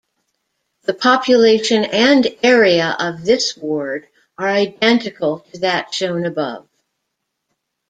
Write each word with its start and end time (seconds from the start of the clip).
The 0.85 0.95
population 0.95 1.85
and 1.85 2.27
area 2.41 2.95
of 2.97 3.23
this 3.23 3.55
ward 3.55 4.07
are 4.35 4.47
identical 4.47 5.41
to 5.53 5.59
that 5.59 5.93
shown 5.93 6.25
above. 6.25 6.67